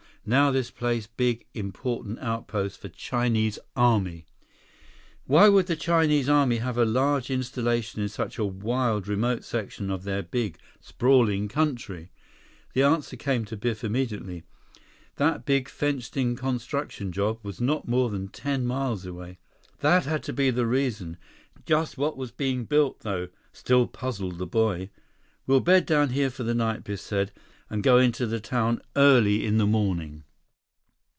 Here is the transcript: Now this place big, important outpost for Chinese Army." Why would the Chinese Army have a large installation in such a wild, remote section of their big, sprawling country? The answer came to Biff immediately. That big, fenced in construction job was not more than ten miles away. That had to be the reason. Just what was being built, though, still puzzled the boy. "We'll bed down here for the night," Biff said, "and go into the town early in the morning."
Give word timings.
Now 0.23 0.51
this 0.51 0.69
place 0.69 1.07
big, 1.07 1.47
important 1.55 2.19
outpost 2.19 2.79
for 2.79 2.89
Chinese 2.89 3.57
Army." 3.75 4.27
Why 5.25 5.49
would 5.49 5.65
the 5.65 5.75
Chinese 5.75 6.29
Army 6.29 6.57
have 6.57 6.77
a 6.77 6.85
large 6.85 7.31
installation 7.31 8.03
in 8.03 8.07
such 8.07 8.37
a 8.37 8.45
wild, 8.45 9.07
remote 9.07 9.43
section 9.43 9.89
of 9.89 10.03
their 10.03 10.21
big, 10.21 10.59
sprawling 10.79 11.47
country? 11.47 12.11
The 12.75 12.83
answer 12.83 13.17
came 13.17 13.45
to 13.45 13.57
Biff 13.57 13.83
immediately. 13.83 14.43
That 15.15 15.43
big, 15.43 15.67
fenced 15.67 16.15
in 16.15 16.35
construction 16.35 17.11
job 17.11 17.39
was 17.41 17.59
not 17.59 17.87
more 17.87 18.11
than 18.11 18.27
ten 18.27 18.63
miles 18.67 19.07
away. 19.07 19.39
That 19.79 20.05
had 20.05 20.21
to 20.25 20.33
be 20.33 20.51
the 20.51 20.67
reason. 20.67 21.17
Just 21.65 21.97
what 21.97 22.15
was 22.15 22.29
being 22.29 22.65
built, 22.65 22.99
though, 22.99 23.29
still 23.53 23.87
puzzled 23.87 24.37
the 24.37 24.45
boy. 24.45 24.91
"We'll 25.47 25.61
bed 25.61 25.87
down 25.87 26.09
here 26.09 26.29
for 26.29 26.43
the 26.43 26.53
night," 26.53 26.83
Biff 26.83 26.99
said, 26.99 27.31
"and 27.69 27.83
go 27.83 27.97
into 27.99 28.27
the 28.27 28.37
town 28.41 28.81
early 28.97 29.45
in 29.45 29.57
the 29.57 29.65
morning." 29.65 30.21